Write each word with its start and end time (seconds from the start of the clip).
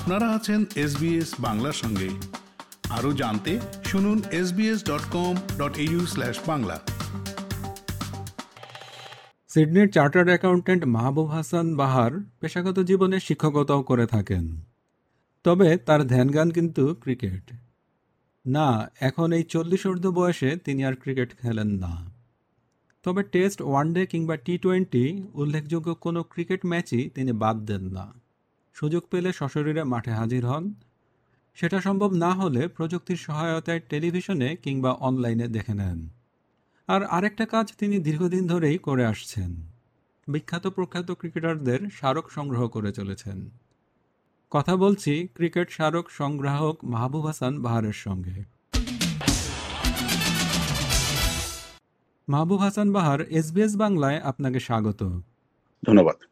আপনারা 0.00 0.28
আছেন 0.28 0.64
এসবিএস 0.76 1.34
বাংলার 1.40 1.72
সঙ্গে। 1.72 2.08
আরও 2.90 3.12
জানতে 3.12 3.60
শুনুন 3.84 4.22
SBS 4.30 4.84
dot 4.84 5.00
com 5.12 5.34
dot 5.58 5.78
Bangla. 6.46 6.80
সিডনির 9.48 9.90
chartered 9.90 10.28
accountant 10.28 10.84
Mahbub 10.84 11.26
Hasan 11.26 11.76
Bahar 11.76 12.10
পেশাগত 12.40 12.80
জীবনে 12.80 13.20
শিক্ষকতাও 13.20 13.82
করে 13.82 14.06
থাকেন। 14.06 14.60
তবে 15.44 15.76
তার 15.76 16.06
ধ্যানগান 16.06 16.50
কিন্তু 16.50 16.94
ক্রিকেট। 16.94 17.54
না, 18.46 18.90
এখন 19.00 19.32
এই 19.32 19.42
চল্লিশ 19.42 19.86
ঊর্ধ্ব 19.86 20.10
বয়সে 20.10 20.56
তিনি 20.56 20.84
আর 20.84 20.94
ক্রিকেট 20.94 21.38
খেলেন 21.40 21.68
না। 21.68 22.12
তবে 23.02 23.22
টেস্ট 23.22 23.62
ওয়ানডে 23.62 24.06
কিংবা 24.06 24.36
টি 24.36 24.58
টোয়েন্টি 24.58 25.22
উল্লেখযোগ্য 25.34 25.94
কোনো 25.94 26.22
ক্রিকেট 26.22 26.66
ম্যাচই 26.66 27.10
তিনি 27.10 27.32
বাদ 27.32 27.56
দেন 27.64 27.82
না। 27.82 28.19
সুযোগ 28.80 29.02
পেলে 29.10 29.32
সশরীরে 29.32 29.84
মাঠে 29.84 30.10
হাজির 30.10 30.46
হন। 30.46 30.74
সেটা 31.54 31.80
সম্ভব 31.80 32.12
না 32.12 32.30
হলে 32.30 32.68
প্রযুক্তির 32.68 33.16
সহায়তায় 33.16 33.80
টেলিভিশনে 33.80 34.56
কিংবা 34.56 34.92
অনলাইনে 34.92 35.48
দেখে 35.48 35.74
নেন। 35.74 36.08
আর 36.88 37.04
আরেকটা 37.04 37.46
কাজ 37.46 37.72
তিনি 37.78 37.98
দীর্ঘদিন 37.98 38.46
ধরেই 38.46 38.78
করে 38.78 39.06
আসছেন। 39.06 39.54
বিখ্যাত 40.28 40.66
প্রখ্যাত 40.66 41.10
ক্রিকেটারদের 41.10 41.90
স্মারক 41.90 42.30
সংগ্রহ 42.30 42.68
করে 42.68 42.92
চলেছেন। 42.92 43.50
কথা 44.50 44.76
বলছি 44.76 45.28
ক্রিকেট 45.34 45.70
স্মারক 45.70 46.10
সংগ্রাহক 46.10 46.84
মাহবুব 46.84 47.26
হাসান 47.26 47.62
বাহারের 47.62 47.92
সঙ্গে। 47.92 48.44
মাহবুব 52.28 52.60
হাসান 52.60 52.92
বাহার 52.92 53.20
এসবিএস 53.20 53.76
বাংলায় 53.76 54.20
আপনাকে 54.20 54.60
স্বাগত। 54.60 55.20
ধন্যবাদ। 55.84 56.29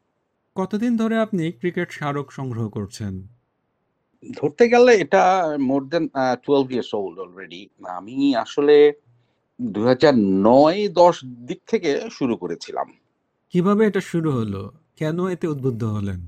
কতদিন 0.58 0.92
ধরে 0.96 1.16
আপনি 1.24 1.44
ক্রিকেট 1.60 1.88
স্মারক 1.96 2.28
সংগ্রহ 2.38 2.66
করছেন? 2.76 3.14
ধরতে 4.38 4.64
গেলে 4.68 4.92
এটা 5.04 5.22
more 5.68 5.82
than 5.92 6.04
twelve 6.44 6.66
years 6.72 6.90
old 6.98 7.16
already 7.24 7.62
আমি 7.98 8.16
আসলে 8.44 8.76
দু 9.60 9.80
হাজার 9.90 10.14
নয় 10.48 10.80
দশ 11.00 11.16
দিক 11.48 11.60
থেকে 11.66 11.90
শুরু 12.18 12.34
করেছিলাম। 12.42 12.88
কীভাবে 13.54 13.82
এটা 13.86 14.02
শুরু 14.10 14.28
হলো? 14.38 14.62
কেন 15.00 15.18
এতে 15.34 15.46
উদ্বুদ্ধ 15.54 15.82
হলেন? 15.96 16.20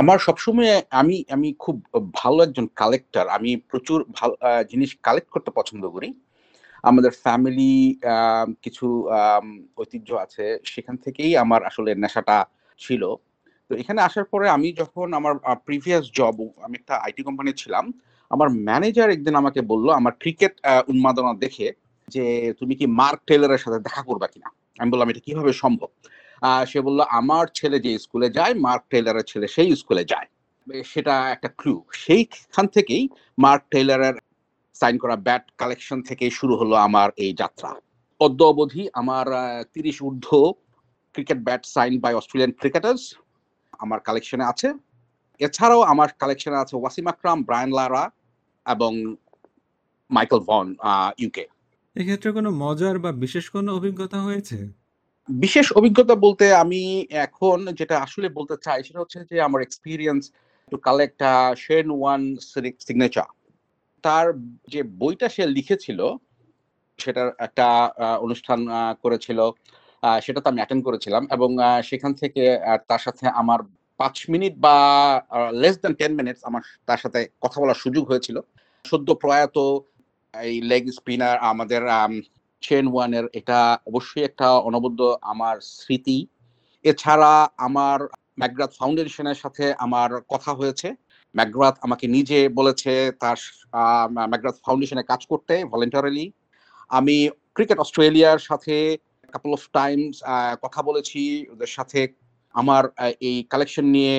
আমার 0.00 0.18
সবসময় 0.26 0.72
আমি 1.00 1.16
আমি 1.34 1.48
খুব 1.64 1.76
ভালো 2.20 2.38
একজন 2.46 2.66
কালেক্টর 2.80 3.26
আমি 3.36 3.50
প্রচুর 3.70 3.98
ভালো 4.18 4.34
জিনিস 4.70 4.90
কালেক্ট 5.06 5.28
করতে 5.34 5.50
পছন্দ 5.58 5.84
করি। 5.94 6.08
আমাদের 6.84 7.12
ফ্যামিলি 7.24 7.72
কিছু 8.64 8.86
ঐতিহ্য 9.80 10.08
আছে। 10.24 10.44
সেখান 10.72 10.96
থেকেই 11.04 11.32
আমার 11.44 11.60
আসলে 11.70 11.90
নেশাটা 12.02 12.36
ছিল। 12.80 13.02
তো 13.72 13.76
এখানে 13.82 14.00
আসার 14.08 14.26
পরে 14.32 14.46
আমি 14.56 14.68
যখন 14.80 15.06
আমার 15.18 15.34
প্রিভিয়াস 15.66 16.04
জব 16.18 16.36
আমি 16.64 16.74
একটা 16.80 16.94
আইটি 17.04 17.22
কোম্পানি 17.28 17.50
ছিলাম, 17.62 17.84
আমার 18.30 18.48
ম্যানেজার 18.68 19.14
একদিন 19.16 19.34
আমাকে 19.42 19.60
বলল, 19.72 19.86
আমার 20.00 20.14
ক্রিকেট 20.22 20.54
উন্মাদনা 20.92 21.32
দেখে 21.44 21.66
যে 22.14 22.24
তুমি 22.60 22.74
কি 22.80 22.86
মার্ক 23.00 23.20
টেলরের 23.28 23.62
সাথে 23.64 23.78
দেখা 23.86 24.02
করবা 24.08 24.26
কিনা? 24.32 24.48
আমি 24.80 24.88
বললাম, 24.92 25.08
এটা 25.12 25.22
কীভাবে 25.26 25.52
সম্ভব? 25.62 25.90
সে 26.70 26.78
বলল, 26.86 27.00
আমার 27.20 27.44
ছেলে 27.58 27.76
যে 27.86 27.92
স্কুলে 28.04 28.28
যায়, 28.38 28.54
মার্ক 28.66 28.82
টেইলারের 28.92 29.26
ছেলে 29.30 29.46
সেই 29.54 29.68
স্কুলে 29.80 30.04
যায়। 30.12 30.28
সেটা 30.92 31.14
একটা 31.34 31.48
ক্লু 31.60 31.74
সেইখান 32.02 32.66
থেকেই 32.76 33.02
মার্ক 33.44 33.62
টেইলারের 33.72 34.16
সাইন 34.80 34.94
করা 35.02 35.16
ব্যাট 35.26 35.44
কালেকশন 35.60 35.98
থেকে 36.08 36.24
শুরু 36.38 36.54
হলো 36.60 36.74
আমার 36.86 37.08
এই 37.24 37.32
যাত্রা। 37.40 37.70
অদ্য 38.20 38.40
অবধি 38.52 38.82
আমার 39.00 39.26
তিরিশ 39.74 39.96
ঊর্ধ্ব 40.06 40.30
cricket 41.14 41.38
bat 41.46 41.62
sign 41.74 41.92
by 42.04 42.12
Australian 42.20 42.52
cricketers 42.62 43.04
আমার 43.82 43.98
কালেকশনে 44.06 44.44
আছে। 44.52 44.68
এছাড়াও 45.40 45.80
আমার 45.92 46.08
কালেকশনে 46.22 46.58
আছে 46.62 46.74
ওয়াসিম 46.76 47.06
আকরাম 47.12 47.38
ব্রায়ান 47.48 47.70
লারা 47.78 48.04
এবং 48.66 48.92
মাইকেল 50.10 50.40
ভন 50.48 50.66
ইউকে 51.22 51.44
এক্ষেত্রে 51.96 52.30
কোনো 52.32 52.50
মজার 52.62 52.96
বা 53.04 53.10
বিশেষ 53.24 53.44
কোনো 53.54 53.70
অভিজ্ঞতা 53.78 54.18
হয়েছে? 54.26 54.58
বিশেষ 55.28 55.66
অভিজ্ঞতা 55.72 56.14
বলতে 56.24 56.44
আমি 56.62 56.82
এখন 57.26 57.58
যেটা 57.78 57.96
আসলে 58.06 58.28
বলতে 58.38 58.54
চাই 58.64 58.78
সেটা 58.86 59.00
হচ্ছে 59.00 59.18
যে 59.30 59.36
আমার 59.48 59.60
experience 59.62 60.22
to 60.72 60.76
collect 60.86 61.20
Shane 61.58 61.86
Warne 61.90 62.20
signature 62.86 63.28
তার 64.04 64.26
যে 64.72 64.80
বইটা 65.00 65.26
সে 65.34 65.42
লিখেছিল 65.56 66.00
সেটার 66.98 67.28
একটা 67.38 67.66
অনুষ্ঠান 68.20 68.60
করেছিল। 69.04 69.38
সেটা 70.24 70.40
তো 70.42 70.48
আমি 70.52 70.60
অ্যাটেন্ড 70.60 70.82
করেছিলাম 70.88 71.22
এবং 71.36 71.50
সেখান 71.90 72.12
থেকে 72.20 72.42
তার 72.90 73.02
সাথে 73.06 73.24
আমার 73.42 73.60
পাঁচ 74.00 74.16
মিনিট 74.32 74.54
বা 74.66 74.76
লেস 75.62 75.76
দেন 75.82 75.94
টেন 76.00 76.12
মিনিটস 76.20 76.42
আমার 76.48 76.62
তার 76.88 76.98
সাথে 77.02 77.20
কথা 77.44 77.58
বলার 77.62 77.78
সুযোগ 77.84 78.04
হয়েছিল। 78.10 78.36
সদ্য 78.84 79.08
প্রয়াত 79.22 79.56
এই 80.34 80.56
লেগ 80.70 80.82
স্পিনার 80.98 81.36
আমাদের 81.50 81.82
চেন 82.62 82.84
ওয়ানের 82.92 83.26
এটা 83.40 83.58
অবশ্যই 83.90 84.24
একটা 84.28 84.46
অনবদ্য 84.68 85.00
আমার 85.32 85.56
স্মৃতি। 85.78 86.18
এছাড়া 86.84 87.32
আমার 87.66 87.98
ম্যাকগ্রাথ 88.40 88.72
ফাউন্ডেশনের 88.80 89.38
সাথে 89.42 89.64
আমার 89.84 90.10
কথা 90.32 90.50
হয়েছে। 90.60 90.88
ম্যাকগ্রাথ 91.34 91.76
আমাকে 91.86 92.06
নিজে 92.16 92.38
বলেছে 92.58 92.92
তার 93.22 93.38
ম্যাকগ্রাথ 94.30 94.56
ফাউন্ডেশনে 94.64 95.04
কাজ 95.10 95.20
করতে 95.30 95.54
ভলেন্টারিলি 95.72 96.26
আমি 96.90 97.16
ক্রিকেট 97.56 97.78
অস্ট্রেলিয়ার 97.84 98.40
সাথে 98.48 98.76
কাপল 99.34 99.50
অফ 99.58 99.62
টাইমস 99.78 100.14
কথা 100.64 100.80
বলেছি 100.88 101.20
ওদের 101.54 101.70
সাথে। 101.76 102.00
আমার 102.54 102.84
এই 103.28 103.36
কালেকশন 103.52 103.86
নিয়ে 103.96 104.16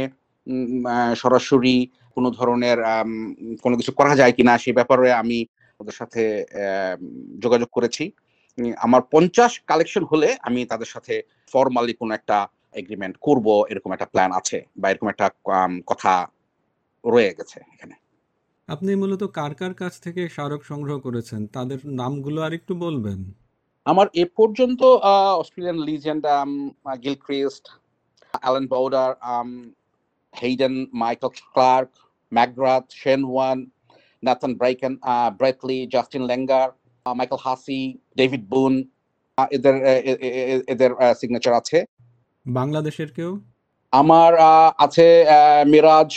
সরাসরি 1.22 1.78
কোনো 2.16 2.30
ধরনের 2.38 2.78
কোনো 3.64 3.76
কিছু 3.80 3.92
করা 4.00 4.14
যায় 4.20 4.34
কিনা 4.38 4.54
সেই 4.64 4.76
ব্যাপারে 4.80 5.10
আমি 5.22 5.40
ওদের 5.80 5.96
সাথে 6.00 6.24
যোগাযোগ 7.44 7.70
করেছি। 7.78 8.04
আমার 8.86 9.02
পঞ্চাশ 9.14 9.52
কালেকশন 9.72 10.04
হলে 10.12 10.30
আমি 10.48 10.62
তাদের 10.72 10.90
সাথে 10.94 11.14
ফর্মালি 11.54 11.94
কোনো 12.02 12.12
একটা 12.20 12.38
এগ্রিমেন্ট 12.82 13.16
করব, 13.26 13.48
এরকম 13.72 13.90
একটা 13.96 14.08
প্ল্যান 14.14 14.32
আছে 14.40 14.58
বা 14.80 14.88
এরকম 14.92 15.08
একটা 15.14 15.28
কথা 15.92 16.14
রয়ে 17.04 17.34
গেছে 17.40 17.60
এখানে। 17.74 17.96
আপনি 18.74 18.92
মূলত 19.02 19.24
কার 19.38 19.54
কার 19.60 19.74
কাছ 19.82 19.94
থেকে 20.06 20.22
স্মারক 20.36 20.62
সংগ্রহ 20.72 20.98
করেছেন? 21.06 21.42
তাদের 21.56 21.80
নামগুলো 22.02 22.40
আর 22.48 22.54
একটু 22.60 22.74
বলবেন। 22.86 23.20
আমার 23.86 24.08
এ 24.22 24.24
পর্যন্ত 24.38 24.82
Australian 25.42 25.78
legend 25.88 26.24
Gilchrist 27.26 27.66
Allan 28.34 28.66
Border 28.74 29.10
Hayden 30.34 30.76
Michael 31.04 31.32
Clarke 31.54 31.90
McGrath 32.32 32.86
Shane 33.02 33.22
Warne 33.32 33.58
Nathan 34.24 34.52
Bracken 34.60 34.94
Brett Lee 35.40 35.80
Justin 35.94 36.24
Langer 36.32 36.68
Michael 37.06 37.40
Hussey 37.46 37.82
David 38.20 38.44
Boon 38.52 38.74
এদের 39.58 39.76
এদের 40.74 40.92
সিগনেচার 41.20 41.54
আছে। 41.62 41.78
বাংলাদেশের 42.46 43.10
কেউ? 43.18 43.32
আমার 43.94 44.32
আছে 44.86 45.08
মিরাজ 45.74 46.12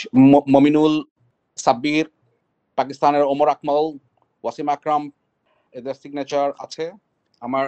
মমিনুল 0.53 0.93
সাব্বির 1.57 2.05
পাকিস্তানের 2.77 3.23
ওমর 3.33 3.47
আকমল 3.53 3.85
ওয়াসিম 4.43 4.67
আকরাম 4.75 5.01
এদের 5.73 5.95
সিগনেচার 6.01 6.49
আছে। 6.65 6.85
আমার 7.41 7.65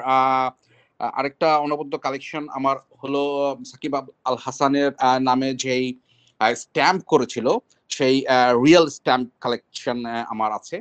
আরেকটা 1.00 1.50
অনবদ্য 1.58 1.94
কালেকশন 1.98 2.44
আমার 2.50 2.76
হলো 3.04 3.22
সাকিব 3.66 3.94
আল 4.28 4.38
হাসানের 4.46 4.92
নামে 5.22 5.50
যেই 5.64 5.86
স্ট্যাম্প 6.56 7.02
করেছিল 7.04 7.48
সেই 7.90 8.16
রিয়েল 8.66 8.86
স্ট্যাম্প 8.88 9.28
কালেকশন 9.44 9.98
আমার 10.34 10.52
আছে। 10.52 10.78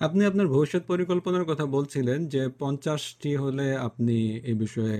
আপনি 0.00 0.22
আপনার 0.26 0.46
ভবিষ্যৎ 0.46 0.82
পরিকল্পনার 0.86 1.48
কথা 1.50 1.66
বলছিলেন 1.66 2.18
যে 2.28 2.42
পঞ্চাশটি 2.58 3.32
হলে 3.36 3.66
আপনি 3.76 4.16
এই 4.50 4.54
বিষয়ে 4.54 4.96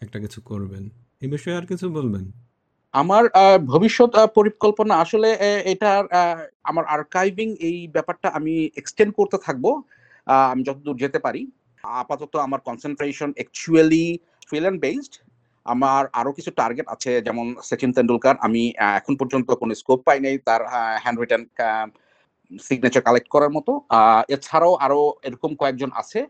একটা 0.00 0.18
কিছু 0.20 0.38
করবেন। 0.40 0.84
এই 1.22 1.28
বিষয়ে 1.28 1.56
আর 1.56 1.66
কিছু 1.66 1.86
বলবেন? 1.90 2.24
আমার 2.94 3.24
ভবিষ্যৎ 3.72 4.10
পরিকল্পনা 4.34 4.94
আসলে 4.94 5.28
এটার 5.72 6.04
আমার 6.64 6.84
আর্কাইভিং 6.96 7.48
এই 7.68 7.76
ব্যাপারটা 7.88 8.28
আমি 8.28 8.54
এক্সটেন্ড 8.76 9.12
করতে 9.14 9.36
থাকব। 9.46 9.64
আমি 10.52 10.62
যতদূর 10.62 10.96
যেতে 10.96 11.18
পারি। 11.18 11.42
আপাতত 12.02 12.34
আমার 12.46 12.60
কনসেন্ট্রেশন 12.68 13.30
অ্যাকচুয়ালি 13.38 14.06
অস্ট্রেলিয়ান 14.40 14.76
বেসড 14.84 15.14
আমার 15.66 16.02
আরও 16.20 16.30
কিছু 16.38 16.50
টার্গেট 16.60 16.86
আছে, 16.94 17.12
যেমন 17.26 17.46
সচিন 17.68 17.90
তেন্ডুলকার, 17.96 18.34
আমি 18.46 18.62
এখন 18.98 19.14
পর্যন্ত 19.20 19.48
কোনো 19.60 19.72
স্কোপ 19.80 20.00
পাই 20.06 20.18
নাই 20.24 20.34
তার 20.48 20.60
হ্যান্ড 21.02 21.18
রিটেন 21.20 21.42
সিগনেচার 22.66 23.02
কালেক্ট 23.08 23.28
করার 23.34 23.52
মতো। 23.56 23.72
এছাড়াও 24.34 24.72
আরও 24.84 25.00
এরকম 25.28 25.50
কয়েকজন 25.60 25.90
আছে 26.02 26.20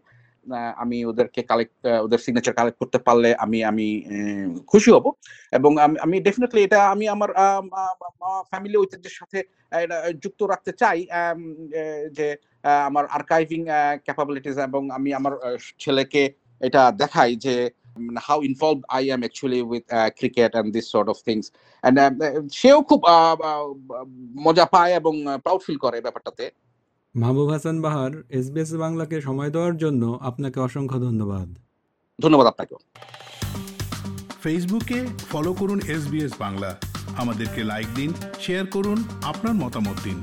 আমি 0.83 0.99
ওদেরকে 1.11 1.41
কালেক্ট 1.51 1.75
ওদের 2.07 2.21
সিগনেচার 2.25 2.55
কালেক্ট 2.59 2.79
করতে 2.83 2.99
পারলে 3.07 3.31
আমি 3.45 3.59
আমি 3.71 3.87
খুশি 4.71 4.91
হব। 4.97 5.07
এবং 5.53 5.71
আমি 6.05 6.17
ডেফিনেটলি 6.27 6.61
এটা 6.67 6.81
আমি 6.95 7.05
আমার 7.15 7.31
ফ্যামিলি 8.51 8.77
ঐতিহ্যের 8.83 9.17
সাথে 9.21 9.39
যুক্ত 10.23 10.41
রাখতে 10.53 10.73
চাই 10.83 10.99
যে 12.19 12.27
আমার 12.65 13.07
আর্কাইভিং 13.07 13.65
ক্যাপাবিলিটিস 14.05 14.59
এবং 14.59 14.91
আমি 14.91 15.15
আমার 15.15 15.33
ছেলেকে 15.79 16.33
এটা 16.61 16.91
দেখাই 16.91 17.37
যে 17.37 17.71
how 18.23 18.41
involved 18.41 18.83
I 18.89 19.13
am 19.13 19.19
actually 19.19 19.63
with 19.63 19.87
cricket 19.91 20.53
cricket 20.53 20.73
this 20.73 20.97
this 20.97 21.09
of 21.09 21.17
things 21.25 21.51
um, 21.85 22.49
সেও 22.53 22.83
খুব 22.83 23.03
মজা 24.37 24.65
পায় 24.65 24.93
এবং 24.95 25.25
প্রাউড 25.43 25.61
ফিল 25.67 25.77
করে 25.77 26.01
ব্যাপারটাতে। 26.01 26.51
মাহবুব 27.17 27.49
হাসান 27.51 27.83
বাহার 27.83 28.11
এসবিএস 28.31 28.73
বাংলাকে 28.73 29.21
সময় 29.21 29.51
দেওয়ার 29.51 29.77
জন্য 29.77 30.19
আপনাকে 30.23 30.61
অসংখ্য 30.61 30.99
ধন্যবাদ। 30.99 31.59
ধন্যবাদ 32.21 32.47
আপনাকেও। 32.47 32.79
ফেসবুকে 34.43 35.07
ফলো 35.33 35.53
করুন 35.53 35.81
এসবিএস 35.89 36.33
বাংলা। 36.39 36.77
আমাদেরকে 37.17 37.65
লাইক 37.65 37.87
দিন 37.95 38.13
শেয়ার 38.41 38.67
করুন 38.67 39.05
আপনার 39.23 39.55
মতামত 39.55 39.97
দিন। 40.05 40.23